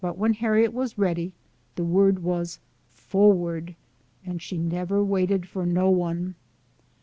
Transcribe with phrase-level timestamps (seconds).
[0.01, 1.31] 59 when Harriet was ready,
[1.75, 2.59] the word was"
[2.89, 3.75] For ward!"
[4.25, 6.33] and she" nebber waited for no one."